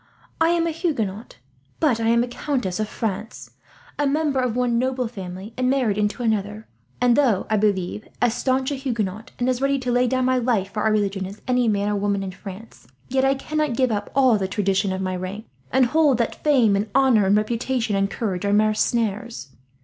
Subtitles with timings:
[0.41, 1.37] I am a Huguenot,
[1.79, 3.51] but I am a countess of France,
[3.99, 6.67] a member of one noble family and married into another;
[6.99, 10.39] and though, I believe, as staunch a Huguenot, and as ready to lay down my
[10.39, 13.91] life for our religion as any man or woman in France, yet I cannot give
[13.91, 17.95] up all the traditions of my rank, and hold that fame and honour and reputation
[17.95, 19.49] and courage are mere snares.